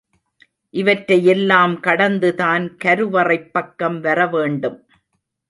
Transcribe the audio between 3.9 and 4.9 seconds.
வரவேணும்.